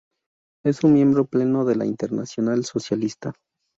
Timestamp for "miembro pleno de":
0.93-1.75